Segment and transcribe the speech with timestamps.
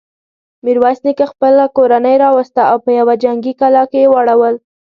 [0.65, 4.55] ميرويس نيکه خپله کورنۍ راوسته او په يوه جنګي کلا کې يې واړول.